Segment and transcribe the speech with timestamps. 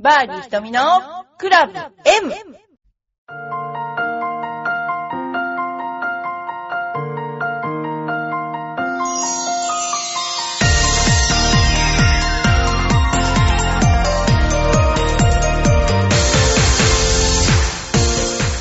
[0.00, 0.80] バーディー瞳の
[1.38, 1.90] クラブ M!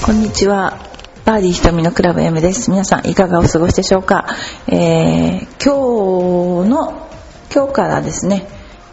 [0.04, 0.80] こんにちは。
[1.24, 2.72] バーディー瞳のクラブ M です。
[2.72, 4.26] 皆さんいかがお過ごしでしょうか？
[4.68, 7.08] えー今日の、
[7.54, 8.48] 今日からですね、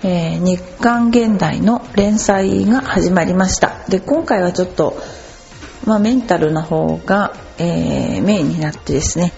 [0.06, 3.72] えー日刊現代の連載が始まりました。
[3.88, 4.98] で、今回はちょっと、
[5.86, 9.32] まあ、メンタルな方が、えーメインになってですね、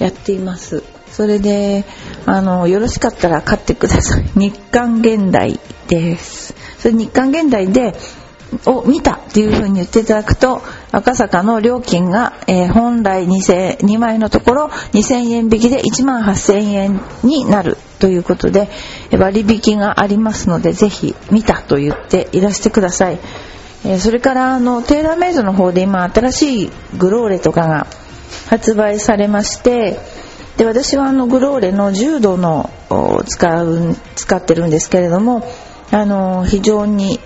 [0.00, 0.82] やっています。
[1.12, 1.84] それで、
[2.26, 4.24] あの、よろしかったら買ってください。
[4.34, 6.56] 日刊現代です。
[6.80, 7.94] それ日刊現代で、
[8.66, 18.68] を見たっていう風に言っていただくと赤坂の料金が、えー本来 2, 2枚のところ2000円引きで1万8000円になるということで
[19.10, 23.18] え割引がありますのでぜひ見たと言っていらしてください、
[23.84, 27.86] えそれからあのテーラーメイドの方で今新しいグローレとかが
[28.48, 29.98] 発売されまして
[30.56, 32.70] で私はあのグローレの10度の
[33.26, 35.42] 使う使ってるんですけれども
[35.92, 37.20] あの非常に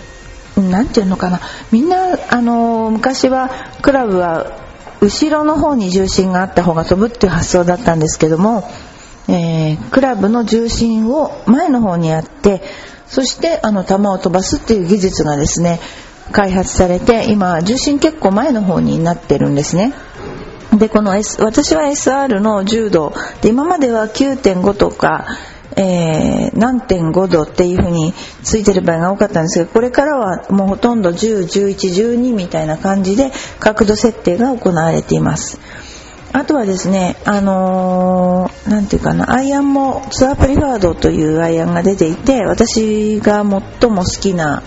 [0.56, 1.40] なんていうのかな。
[1.72, 3.50] みんなあの昔は
[3.82, 4.64] クラブは
[5.00, 8.68] 後ろの方に重心があった方が飛ぶっていう発想だったんですけども、
[9.28, 12.62] えークラブの重心を前の方にやって
[13.06, 15.80] そしてあの球を飛ばすっていう技術がですね
[16.32, 19.92] 開発されて今重心結構前の方になってるんですね。
[20.78, 25.26] でこの、S、私は SR の10度で今までは9.5とか、
[25.76, 35.58] えー何5度っていう風についてる場合が多かったんですけどこれからはもうほとんど101112みたいな感じで角度設定が行われています
[36.34, 43.44] あとはですねあのーていうかなアイアンもツアープリファードというアイアンが出ていて私が最
[43.90, 44.64] も好きな、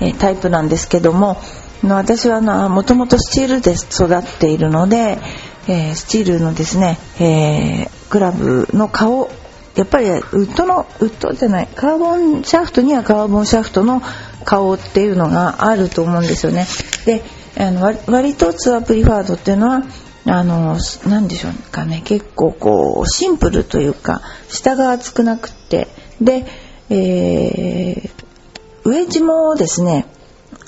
[0.00, 1.36] えタイプなんですけども
[1.84, 5.18] の私はもともとスチールで育っているので、
[5.68, 9.30] えースチールのですね、えークラブの顔
[9.76, 14.02] やっぱりウッドのウッドじゃないカーボンシャフトにはカーボンシャフトの
[14.44, 16.66] 顔っていうのがあると思うんですよね。
[17.06, 17.22] で
[17.56, 19.82] あの割割とツアープリファードっていうのは
[20.26, 22.02] あの何でしょうかね。
[22.04, 25.88] 結構こうシンプルというか下が厚くなくって。
[26.20, 26.46] で、
[26.90, 28.24] えー
[28.86, 30.06] ウェッジもですね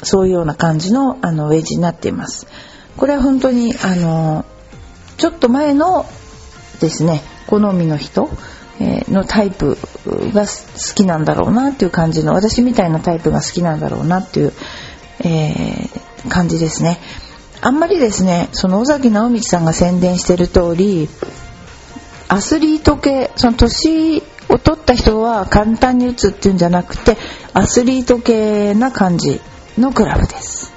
[0.02, 2.46] そういうような感じのあのウェッジになっています。
[2.96, 4.44] これは本当にあの
[5.18, 6.06] ちょっと前の
[6.80, 8.30] ですね好みの人
[8.80, 9.76] えーのタイプ
[10.32, 14.52] が好きなんだろうなっていう感じの私みたいなタイプが好きなんだろうなっていう、
[15.20, 16.98] えー感じですね。
[17.66, 21.08] あんまりですねその尾崎直道さんが宣伝してる通り
[22.28, 27.16] アスリート系その年を取った人は簡単に打つっていうんじゃなくて
[27.54, 29.40] アスリート系な感じ
[29.76, 30.72] のクラブです。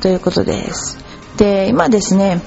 [0.00, 0.96] ということです。
[1.38, 2.40] で今ですね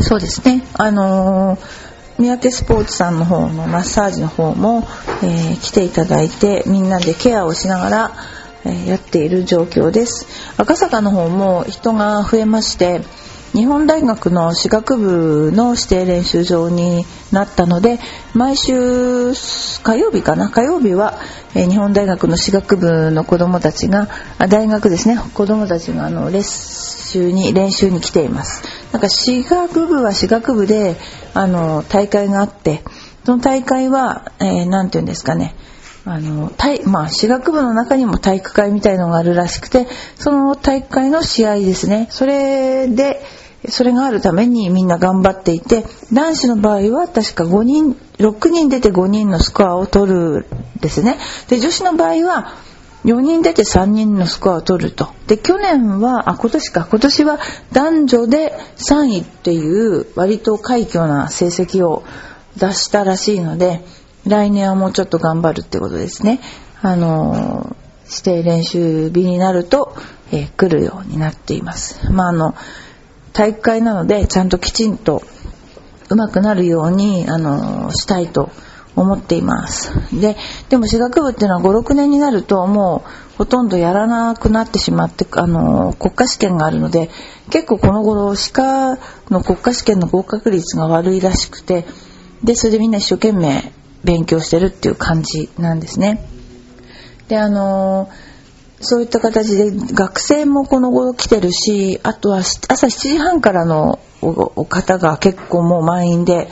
[0.00, 4.86] そうですねあのー三宅スポーツさんの方のマッサージの方も、
[5.22, 8.12] えー来ていただいてみんなでケアをしながら、
[8.64, 10.26] えやっている状況です。
[10.56, 13.02] 赤坂の方も人が増えまして
[13.52, 17.98] 日本大学の歯学部の指定練習場になったので
[18.34, 19.32] 毎週
[19.82, 21.18] 火曜日かな火曜日は、
[21.54, 24.08] え日本大学の歯学部の子どもたちが
[24.48, 25.18] 大学ですね。
[25.34, 26.42] 子どもたちがあのレッ
[27.08, 28.62] 習に練習に来ています。
[28.92, 30.96] なんか歯学部は歯学部で
[31.34, 32.82] あの大会があって
[33.24, 35.54] その大会は、えーていうんですかね。
[36.10, 39.86] あの体まあ、歯学部の中にも体育会みたいのがあるらしくて
[40.16, 42.08] その体育会の試合ですね。
[42.10, 43.20] それで
[43.68, 50.46] それがあるためにみんな頑張っていて男子の場合は確か5人6人出て5人のスコアを取る
[50.78, 51.18] んですね。
[51.48, 52.54] で女子の場合は
[53.04, 55.08] 4人出て3人のスコアを取ると。
[55.26, 56.86] で去年はあ今年か。
[56.88, 57.38] 今年は
[57.72, 62.02] 男女で3位っていう割と快挙な成績を
[62.56, 63.84] 出したらしいので
[64.28, 66.40] 来年はもうちょっと頑張るってことですね。
[66.80, 69.96] あの指定練習日になると、
[70.30, 72.12] えー来るようになっています。
[72.12, 72.54] まああの
[73.32, 75.22] 体育会なのでちゃんときちんと
[76.08, 78.50] 上手くなるようにあのしたいと
[78.96, 79.92] 思っています。
[80.12, 80.36] で
[80.68, 87.10] でも歯学部っていうのは56年になるともうほとんどやらなくなってしまってあの国家試験があるので
[87.50, 88.96] 結構この頃歯科
[89.30, 91.86] の国家試験の合格率が悪いらしくて
[92.42, 93.72] でそれでみんな一生懸命
[94.04, 96.26] 勉強してるっていう感じなんですね。
[97.28, 98.08] であの
[98.80, 103.98] そういった形で学生もこの頃来てるしあとは朝7時半からの
[104.68, 106.48] 方が結構もう満員で、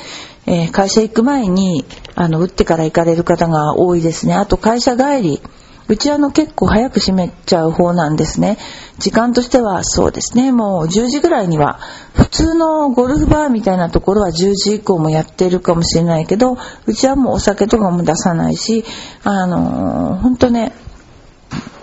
[0.46, 1.84] えー会社行く前に
[2.14, 4.34] あの打ってから行かれる方が多いですね。
[4.34, 5.42] あと会社帰り
[5.88, 8.58] うちあの結構早く閉めちゃう方なんですね。
[8.98, 11.78] 時間としてはそうですね、もう10時ぐらいには、
[12.14, 16.56] 普通のゴルフバーみたいなところは10時以降もやってるかもしれないけど、
[16.86, 18.84] うちはもうお酒とかも出さないし、
[19.22, 20.72] あのー、ほんとね、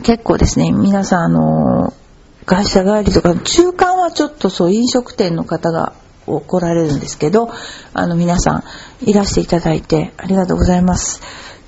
[0.04, 5.94] 結構ですね、皆さんあのー、会社帰りとか、中間はちょっとそう飲食店の方が
[6.26, 7.50] 来られるんですけど、
[7.94, 8.64] あの皆さ
[9.06, 11.22] んいらしていただいてありがとうございます。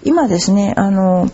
[0.03, 1.29] 今ですね、あの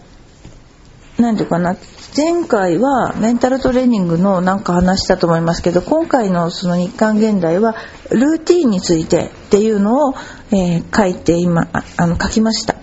[1.21, 1.77] 何ていうかな
[2.15, 7.75] 前回はメンタルトレーニングのなんか話したと思いますけど今回のその日刊現代は
[8.09, 10.13] ルーティンについてっていうのを、
[10.51, 12.75] えー、書いて今あの書きました。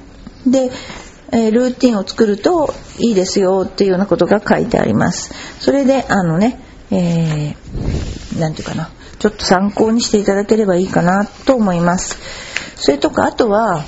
[0.47, 0.71] で、
[1.33, 5.35] えー、ルーティンを作るといいですよっていうようなことが書いてあります。
[5.59, 12.19] それであのねえー、て言うかなちょっと参考にしていただければいいかなと思います。
[12.77, 13.85] それとかあとは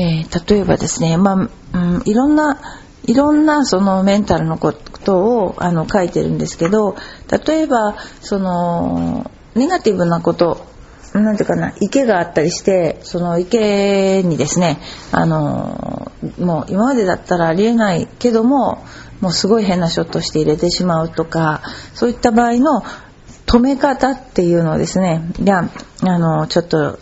[0.00, 2.58] えー、例えばですね、まあ、うん、いろんな、
[3.04, 6.96] いろんなそのメンタルのことをあの書いてるんですけど、
[7.46, 10.66] 例えば、その、ネガティブなこと、
[11.14, 14.78] なんていうかな、池があったりして、その池にですね、
[15.10, 18.84] あの、もう今までだったらありえないけども、
[19.20, 21.62] もうすごい変なショットして入れてしまうとか、
[21.94, 22.82] そういった場合の
[23.46, 25.68] 止め方っていうのをですね、いや、
[26.02, 26.98] あの、ちょっと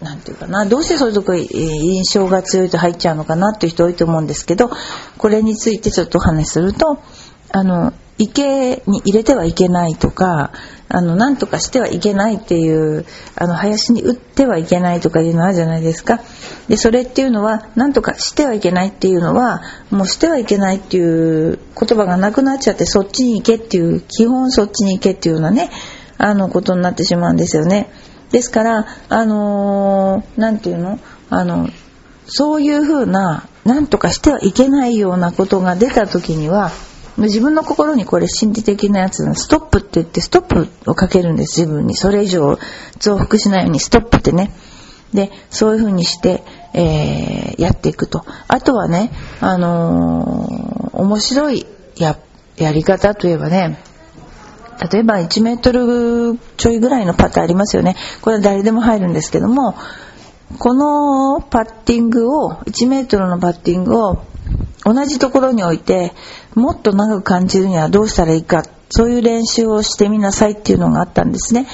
[0.00, 4.70] なんていうかな、どうしてそういうとこ印象が強いと入っちゃうのかなっていう人多いと思うんですけど、
[5.18, 6.98] これについてちょっとお話しすると、
[7.50, 10.52] あの、池に入れてはいけないとか、
[10.88, 13.06] あの、なんとかしてはいけないっていう、
[13.36, 16.20] あの、林に打ってはいけないとかいうのあるじゃないですか。
[16.68, 25.70] で、それっていうのは、なんとかしてはいけないっていうのは、もうしてはいけないっていう言葉がなくなっちゃって、そっちに行けっていう、基本そっちに行けっていうようなね、
[26.22, 27.90] あの、ことになってしまうんですよね。
[28.30, 30.98] ですから、あのー、て言うの？
[31.30, 31.68] あの、
[32.26, 36.70] そういうふうな、なんとかしてはいけないようなことが出た時には、
[37.16, 41.60] 自分の心にこれ心理的なやつストップって言ってストップをかけるんです。
[41.60, 41.94] 自分に。
[41.94, 42.58] それ以上
[42.98, 44.52] 増幅しないようにストップってね。
[45.12, 48.24] でそういうふうにして、えー、やっていくと。
[48.46, 51.66] あとはねあのー、面白い
[51.96, 52.16] や
[52.56, 53.76] やり方といえばね
[54.80, 57.96] 例えば1メートルちょいぐらいのパットありますよね。
[58.22, 59.74] これは誰でも入るんですけども、
[60.58, 64.24] このパッティングを、1メートルのパッティングを
[64.84, 66.12] 同じところに置いて、
[66.54, 71.66] もっと長く感じるにはどうしたらいいか、そういう練習をしてみなさいっていうのがあったんですね。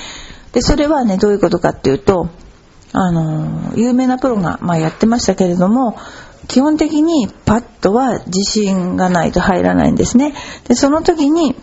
[0.52, 2.28] で、それはね、どういうことかっていうと、
[2.92, 5.96] あの、有名なプロが、まあ、やってましたけれども、
[6.48, 10.34] 基本的にパットは自信がないと入らないんですね。
[10.68, 11.56] で、その時に、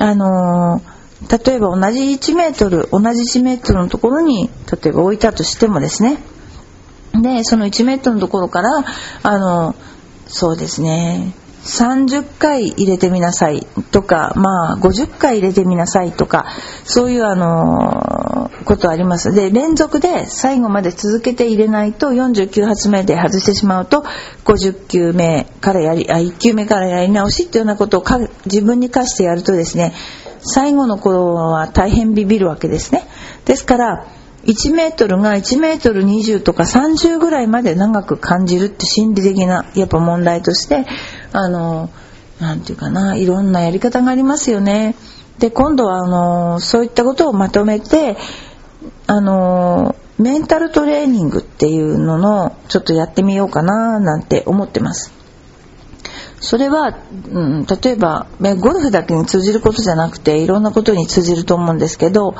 [0.00, 4.48] あのー、例えば同じ1メートル、同じ1メートルのところに、
[4.82, 6.18] 例えば置いたとしてもですね、
[7.12, 8.70] で、その1メートルのところから、
[9.22, 9.74] あの、
[10.26, 16.46] そうですね、30回入れてみなさいとか、まあ、50回入れてみなさいとか、
[16.84, 18.39] そういうあの
[18.70, 19.32] ことあります。
[19.32, 24.04] で、連続で最後まで続けて入れないと、49発目で外してしまうと、
[24.44, 29.92] 50球目からやり、あ、1球目からやり直しっていうようなことをか自分に課してやるとですね、
[30.38, 33.08] 最後の頃は大変ビビるわけですね。
[33.44, 34.06] ですから、
[34.44, 40.86] 1メートルが1メートル20とか30ぐらいまで長く感じるって心理的なやっぱ問題として
[41.32, 41.90] あの
[42.40, 44.94] 何て言うかないろんなやり方がありますよね。
[45.40, 48.16] で今度はあのそういったことをまとめて
[49.10, 55.12] あのメンタルトレーニングっていうののちょっとやってみようかななんて思ってます。
[56.38, 56.96] それは、
[57.32, 62.36] うん、例えばゴルフだけに通じることじゃなくていろんなことに通じると思うんですけど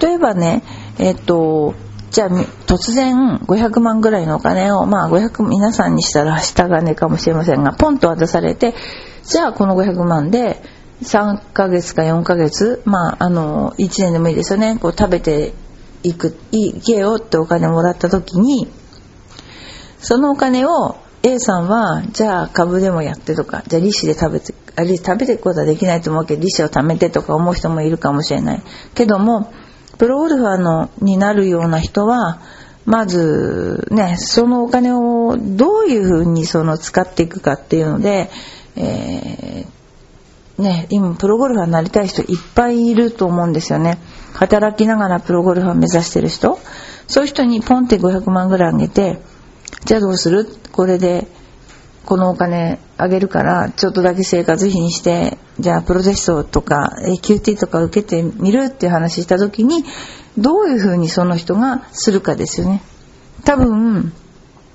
[0.00, 0.62] 例えばね
[0.98, 1.74] えっ、と
[2.10, 8.74] じゃあ突然500万ぐらいのお金をまあ500皆さんにしたら下金かもしれませんがポンと渡されて
[9.24, 10.62] じゃあこの500万で
[11.02, 15.54] 3ヶ月か4ヶ月まああの1年でもいいですよねこう食べて
[16.02, 18.68] いくいけよってお金をもらった時に
[19.98, 28.62] そのお金を A さんはじゃあ株でもやってとかじゃあ利子で食べてあ利子食べていくことはできないと思うけど利子を貯めてとか思う人もいるかもしれない。
[28.94, 29.52] けども
[29.98, 32.40] プロゴルファーのになるような人は
[32.86, 38.30] まずねそのお金をどういうふうにその使っていくかっていうので、
[38.76, 39.79] えー、
[40.60, 43.98] ね今プロゴルファーになりたい人いっぱいいると思うんですよね。
[44.34, 46.58] 働きながらプロゴルファー目指してる人。
[47.08, 49.20] そういう人にポンって500万ぐらいあげて
[49.84, 50.46] じゃあどうする？
[50.70, 51.26] これで
[52.06, 58.66] このお金あげるからちょっとだけ生活費にしてじゃあプロテストとか QT とか受けてみる？
[58.66, 59.84] っていう話した時に
[60.38, 62.82] どういうふうにその人がするかですよね。
[63.44, 64.12] 多分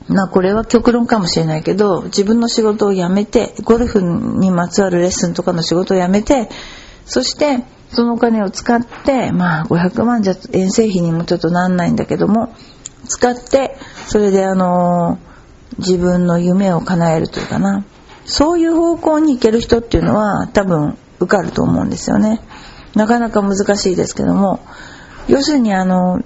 [0.07, 6.49] まあこれは極論かもしれないけど自分の仕事を辞めてゴルフにまつわるレッスンとかの仕事を辞めて
[7.05, 12.53] そしてそのお金を使ってまあ500万じゃ遠征費にもちょっとなんないんだけども
[13.07, 15.19] 使ってそれであの
[15.77, 17.83] 自分の夢を叶えるというかな。
[18.25, 22.41] そういう方向に行ける人っていうのは多分受かると思うんですよね。
[22.95, 24.59] なかなか難しいですけども。
[25.27, 26.21] 要するにあの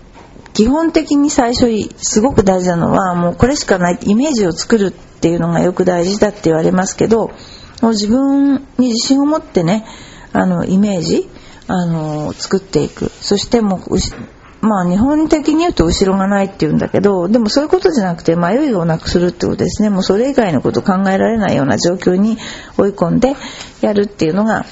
[0.60, 7.30] 基本的に最初すごく大事なのはもうこれしかないイメージを作るっていうのがよく大事だって言われますけど
[7.82, 9.86] もう自分に自信を持ってね
[10.34, 11.30] あのイメージ
[11.68, 13.10] あの作っていく。
[13.22, 13.98] そしてもう
[14.60, 19.90] まあ日本的に言うと後ろがないって言うんだけどでもそういうことじゃなくて迷いをなくするってことですね。
[19.90, 22.38] もうそれ以外のこと考えられないような状況に
[22.78, 23.38] 追い込んで
[23.80, 24.66] やるっていうのが、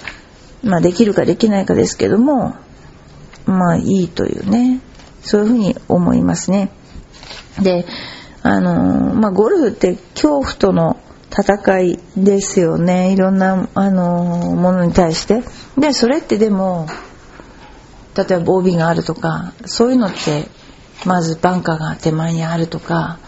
[0.64, 2.58] まあ、できるかできないかですけども
[3.46, 4.82] まあいいというね。
[5.28, 6.72] そういうふうに思いますね。
[7.62, 7.86] で
[8.44, 10.98] あのまあ、ゴルフって恐怖との
[11.32, 15.44] 戦いですよねいろんなあのものに対して
[15.78, 16.88] でそれってでも
[18.16, 20.48] 例えば OB があるとかそういうのって
[21.06, 23.20] まずバンカーが手前にあるとか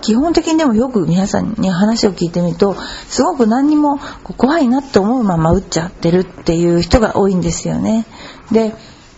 [0.00, 2.74] 基本的にでもよく皆さんに話を聞いてみると
[3.06, 3.98] すごく何にも
[4.36, 8.06] 怖いなって思うまま打っちゃってるっていう人が多いんですよね。
[8.50, 8.74] で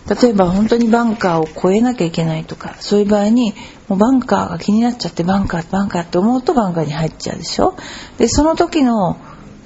[0.07, 3.53] 例えば本当にバンカーを越えなきゃいけないとかそういう場合に
[3.87, 7.75] もうバンカーが気になっちゃってバンカーバンカーって思うとバンカーに入っちゃうでしょ？
[8.17, 9.17] でその時の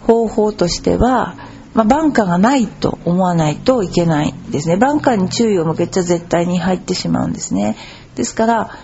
[0.03, 1.35] 方法としては、
[1.73, 4.77] まあ、バンカーがないと思わないといけないですね。
[4.77, 7.75] バンカーに注意を向けちゃ絶対に入ってしまうんですね。
[8.15, 8.77] ですから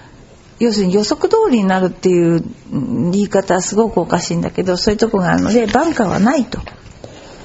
[0.59, 6.59] 要するに予測通りになるっていう言い方はすごくおかしいんだけどそういうとこがあるのでバンカーはないと。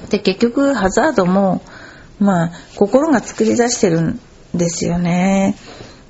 [0.09, 1.61] で結局ハザードも
[2.21, 4.19] まあ心が作り出してるん
[4.53, 5.55] ですよね。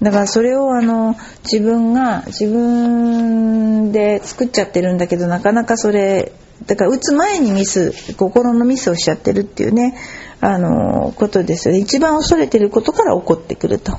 [0.01, 6.33] だからそれをあの自分が自分で作っちゃってるんだけどなかなかそれ
[6.65, 9.95] だから打つ前にミス心のミスをしちゃってるっていうね
[10.41, 11.79] あのことですよね。
[11.79, 13.97] 一番恐れてることから起こってくると。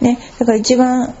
[0.00, 1.14] ね、だから一番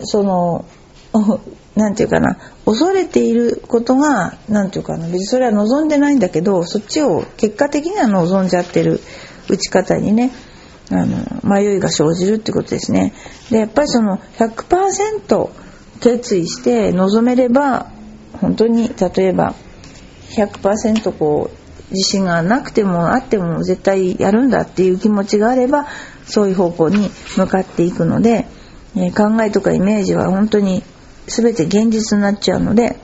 [0.00, 0.64] その
[1.76, 2.38] なんていうかな。
[2.64, 5.06] 恐れていることがなんていうかな。
[5.06, 9.00] 別にそれは望んでないんだけどそっちを結果的には望んじゃってる。
[9.48, 10.32] 打ち方にね
[10.90, 13.12] あの迷いが生じるってことですね。
[13.50, 15.50] でやっぱりその100%
[16.00, 17.90] 決意して臨めれば
[18.40, 19.54] 本当に例えば
[20.36, 25.86] 100%こう自信がなくてもあっても絶対やるんだっていう気持ちがあれば
[26.24, 28.46] そういう方向に向かっていくので、
[28.96, 30.82] え考えとかイメージは本当に
[31.26, 32.96] 全て現実になっちゃうので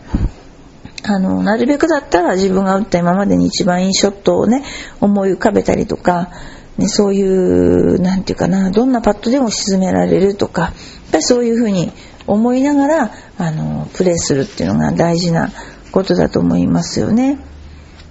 [1.05, 4.65] あの、なるべくだったら自分が打った今までに一番いいショットをね、
[5.01, 6.31] 思い浮かべたりとか、
[6.77, 10.73] ね、そういう、なんていうかな、どんなパットでも沈められるとか、やっ
[11.13, 11.93] ぱりそういうふうに
[12.27, 15.51] 思いながら、あの、プレーするっていうのが大事な
[15.93, 17.39] ことだと思いますよね。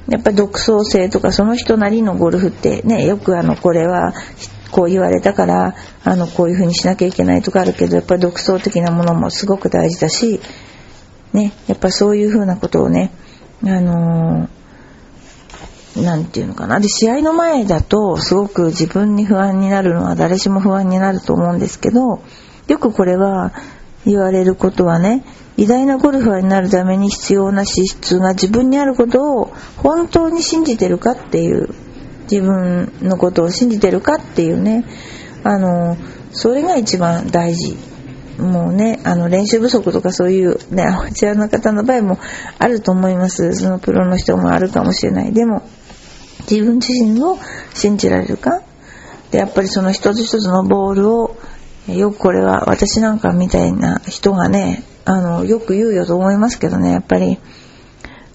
[0.09, 4.13] やっぱ独創性とかその人なりのゴルフってね、よくあの、これは
[4.71, 10.39] こう言われたから、あの、こういうふうにしなきゃいけないとかあるけど、やっぱり独創的なものもすごく大事だし、
[11.37, 13.11] ね、やっぱそういうふうなことをね、
[13.63, 16.79] あのー、なんていうのかな。
[16.79, 22.21] で、試合の前だと、すごく自分に不安になるのは誰しも不安になると思うんですけど、
[22.67, 23.53] よくこれは
[24.05, 25.23] 言われることはね、
[25.57, 31.69] 偉大なゴルファーになるために必要な資質が自分にあることを本当に信じてるかっていう、
[32.29, 34.85] 自分のことを信じてるかっていうね、
[35.43, 35.97] あの、
[36.31, 37.77] それが一番大事
[38.37, 42.19] もうね、あの練習不足とかそういうね、アマチュアの方の場合も
[42.59, 43.53] あると思います。
[43.53, 45.33] そのプロの人もあるかもしれない。
[45.33, 45.63] でも、
[46.49, 47.37] 自分自身を
[47.73, 48.61] 信じられるか
[49.31, 51.37] で、やっぱりその一つ一つのボールを、
[51.87, 57.39] よくこれは私なんかみたいな人がね、あの、よく言うよと思いますけどね、やっぱり、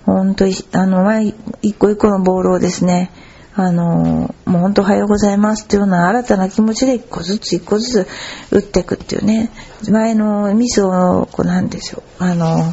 [0.04, 3.10] 本当に、あの、前、一個一個のボールをですね、
[3.54, 8.08] あのもう本当おはようございますっていうような新たな気持ちで一個ずつ一個ずつ
[8.50, 9.50] 打っていくっていうね
[9.88, 12.72] 前のミスをこうなんでしょうあの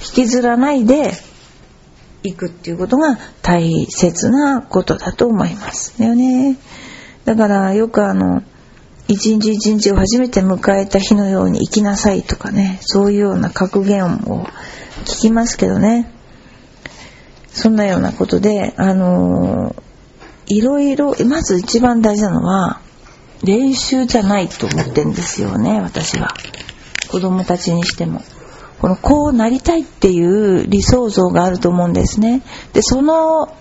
[0.00, 1.12] 引きずらないで
[2.22, 6.58] いくっていうことが大切なことだと思いますよね。
[7.24, 8.42] だからよくあの
[9.08, 14.46] 一日一日を初めて迎えた日のように生きなさいとかねそういうような格言を
[15.04, 16.12] 聞きますけどね。
[17.52, 19.74] そんなようなことであの
[20.50, 22.80] いろいろ、まず一番大事なのは、
[23.44, 26.34] 練習じゃないと思ってんですよね、私は。
[27.08, 28.20] 子供たちにしても。
[28.80, 32.42] この、こうなりたいっていう理想像があると思うんですね。
[32.72, 33.54] で、その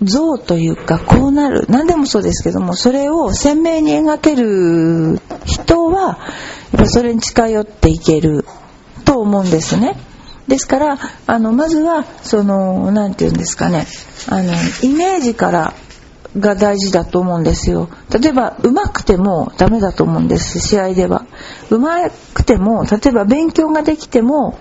[0.00, 6.20] 像というか、こうなる、何でもそうですけども、それを鮮明に描ける人は、
[6.72, 8.44] やっぱそれに近寄っていける
[9.04, 9.98] と思うんですね。
[10.46, 13.86] ですからあのまずはその何て言うんですかね
[14.28, 15.74] あのイメージから
[16.38, 17.88] が大事だと思うんですよ。
[18.10, 21.26] 例えば上手くてもダメだと思うんです試合では。
[21.70, 24.58] 上手くても例えば勉強ができても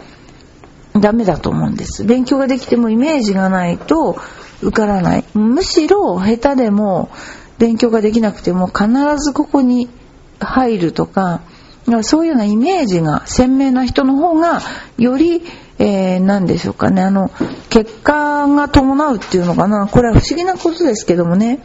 [1.00, 2.04] ダメだと思うんです。
[2.04, 4.18] 勉強ができてもイメージがないと
[4.62, 5.26] 受からない。
[5.34, 7.10] むしろ下手でも
[7.58, 9.90] 勉強ができなくても必ずここに
[10.40, 11.42] 入るとか
[12.02, 14.60] そういうようなイメージが鮮明な人の方が
[14.98, 15.42] より、
[15.80, 17.02] えー、何でしょうかね。
[17.02, 17.32] あの
[17.70, 19.88] 結果が伴うっていうのかな。
[19.88, 21.60] これは不思議なことですけどもね、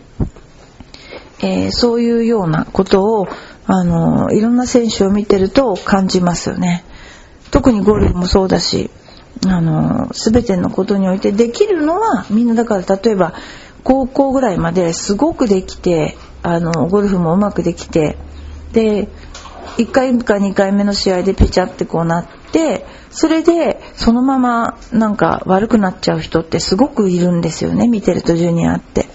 [1.40, 3.28] えー、そういうようなことを
[3.66, 6.85] あのいろんな選手を見てると感じますよね。
[7.50, 8.90] 特にゴルフもそうだし
[9.47, 13.35] あの全てのことにおいてできるのはみんなだから例えば
[13.85, 18.16] 高校ぐらいまですごくできてあのゴルフもうまくできて
[18.73, 19.09] で
[19.76, 22.41] 1回か2回目の試合でペチャってこうなって
[23.11, 29.06] それでそのままなんか悪くなっちゃう人ってすごくいるんですよね見てるとジュニアって。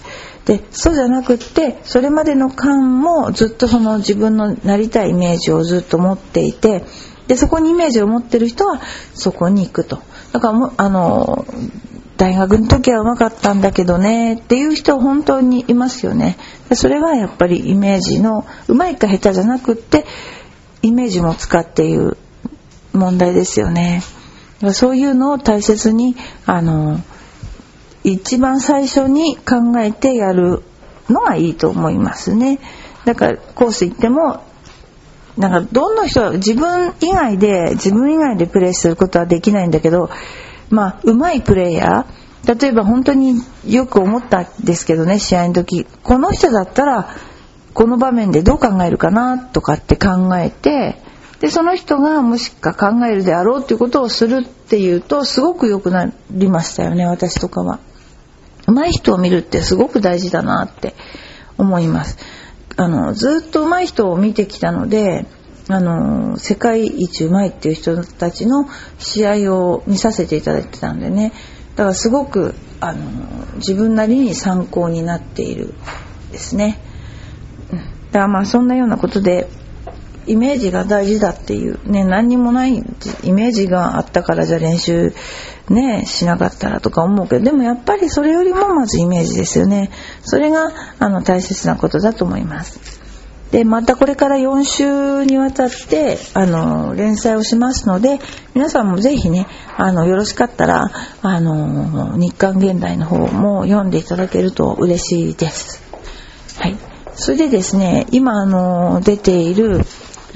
[0.45, 6.85] でそうじゃなくってそれまでの間もずっとその自分のなりたいイメージをずっと持っていて
[7.27, 8.79] でそこにイメージを持ってる人は
[9.13, 9.99] そこに行くと
[10.31, 11.45] だからあの
[12.15, 16.37] 大学の時はうまかったんだけどねっていう人本当にいますよね
[16.73, 20.05] それはやっぱりイメージのうまいか下手じゃなくって
[20.81, 22.17] イメージも使っている
[22.97, 24.03] 問題ですよね。
[24.73, 26.99] そういうのを大切にあの
[28.03, 30.63] 一番最初に考えてやる
[31.09, 32.59] のがいいと思いますね。
[33.05, 34.43] だからコース行っても
[35.37, 40.09] なんかどんな人は自分以外で自分以外でプレーすることはできないんだけど
[40.69, 43.35] まあ上手いプレーヤー例えば本当に
[43.65, 47.15] よく思ったんですけどね試合の時この人だったら
[47.73, 50.99] この場面でどう考えるかなとかって考えて
[51.39, 57.79] でその人がもしか考えるであろうっていうことをするっていうとすごく良くなりましたよね私とかは。
[58.67, 60.93] 上手い人を見るってすごく大事だなって
[61.57, 62.17] 思います。
[62.75, 65.25] あのずっと上手い人を見てきたので
[65.69, 68.67] あの世界一うまいっていう人たちの
[68.99, 71.33] 試合を見させていただいてたんでね
[71.75, 73.01] だからすごくあの
[73.55, 75.73] 自分なりに参考になっている
[76.31, 76.79] ですね。
[78.11, 79.49] だからまあそんなようなことで
[80.27, 81.79] イメージが大事だっていう。
[81.89, 82.83] ね何にもない
[83.23, 85.13] イメージがあったからじゃ練習
[85.69, 87.45] ねしなかったらとか思うけど。
[87.45, 89.89] でもやっぱりそれよりもまずイメージですよね。
[90.21, 93.07] それがあの大切なことだと思います。
[93.51, 98.19] でまたこれから4週にわたってあの連載をしますので
[98.53, 105.81] 皆さんもぜひねあのよろしかったらあの日刊現代の方も読んでいただけると嬉しいです。
[106.59, 106.75] はい。
[107.15, 109.81] それでですね今あの出ている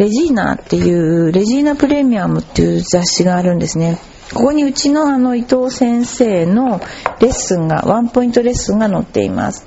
[0.02, 4.00] レジーナっていうレジーナプレミアムっていう雑誌があるんですね。
[4.34, 6.80] ここにうちのあの伊藤先生の
[7.20, 9.64] レッスンがワンポイントレッスンが載っています。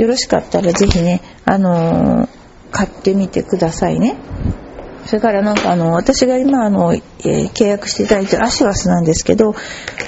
[0.00, 2.28] よろしかったらぜひねあのー、
[2.70, 4.16] 買ってみてくださいね。
[5.04, 9.54] それからなんかあの私が今あの、えー、契約していただいてるアシワスなんですけど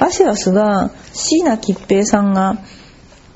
[0.01, 2.57] アシワスが椎名桔平さんが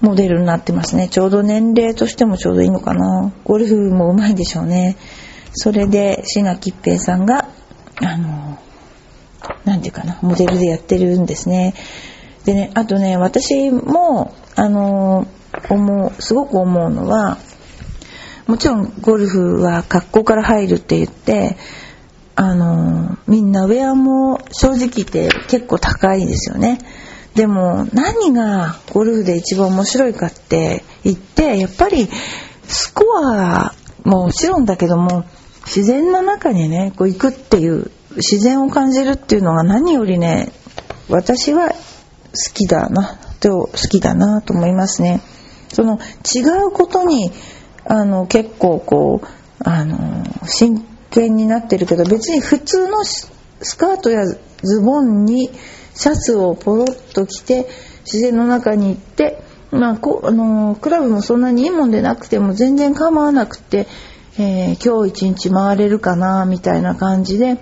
[0.00, 1.08] モデルになってますね。
[1.08, 3.30] ちょうど年齢としてもちょうどいいのかな。
[3.44, 4.96] ゴルフもうまいでしょうね。
[5.52, 7.48] それで椎名桔平さんが
[7.96, 8.58] あの
[9.64, 11.74] 何て言うかなモデルでやってるんですね。
[12.44, 15.26] でねあとね私もあの
[15.68, 17.38] 思うすごく思うのは
[18.46, 21.56] もちろんゴルフは格好から入るって言って
[22.34, 26.78] あのみんなウェアも正直言って結構高いですよね。
[27.34, 32.08] でも何がゴルフで一番面白いかって言ってやっぱり
[32.64, 33.72] スコア
[34.04, 35.24] ももちろんだけども
[35.74, 40.50] 自然の中にねこう行くっていう自然を感じるっていうのが何よりね
[41.08, 41.74] 私は好
[42.52, 45.20] きだなと好きだなと思いますね。
[45.72, 46.00] その
[46.34, 47.30] 違うことに
[47.84, 49.26] あの結構こう
[49.64, 53.30] あの真剣になってるけど別に普通のス
[53.78, 55.50] カートやズボンに
[55.94, 57.68] シャツをポロッと着て
[58.00, 63.86] 自然の中に行って、まあ、こあのクラブもそんなにいいもんでなくても全然構わなくて、
[64.42, 67.58] えー、今日一日回れるかなみたいな感じで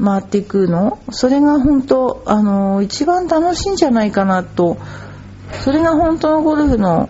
[0.00, 1.00] 回っていくの。
[1.10, 4.76] それが本当あの一番楽しいんじゃないかなと。
[5.64, 7.08] それが本当のゴルフの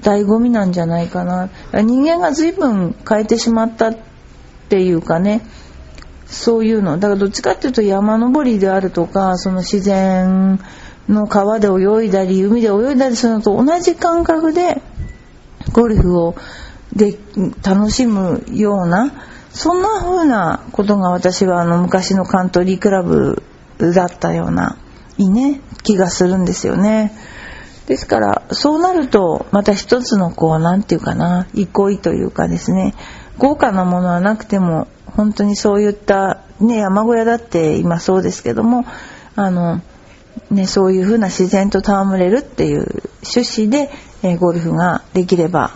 [0.00, 1.50] 醍醐味なんじゃないかな。
[1.74, 3.98] 人間が随分変えてしまったっ
[4.70, 5.42] ていうかね。
[6.24, 6.98] そういうの。
[6.98, 10.58] だからどっちかっていうと山登りであるとかその自然
[11.06, 14.80] の川で泳いだり海で泳いだりするのと同じ感覚で
[15.74, 16.34] ゴルフを
[16.94, 17.18] で
[17.62, 19.12] 楽しむような
[19.50, 23.42] そんな風なことが私はあの昔のカントリークラブ
[23.78, 24.76] だったような
[25.16, 27.12] いね気がするんですよね。
[27.86, 32.94] ですからそうなるとまた一つのこう何て言うかな憩いというかですね
[33.38, 38.84] 豪華なものはなくても本当にそういったね山小屋だって今そうですけども
[39.36, 39.80] あの
[40.50, 43.90] ねそういうふうな自然と戯れるっていう趣旨で、
[44.22, 45.72] え、ゴルフができれば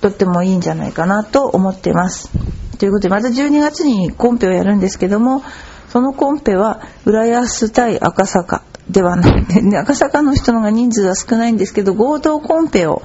[0.00, 2.30] とってもいいんじゃないかなと思ってます。
[2.78, 5.42] ということでまた12月にコンペをやるんですけども
[5.88, 13.02] そのコンペは浦安対赤坂ではない、ね、赤坂の人のが人数は少ないんですけど合同コンペを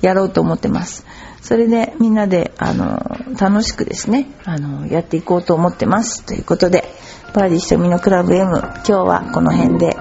[0.00, 1.04] やろうと思ってます。
[1.42, 3.02] それでみんなであの
[3.38, 6.84] 楽しくですねあのやっていこうと思ってますということで
[7.32, 9.96] パーディー瞳のクラブ M 今日はこの辺で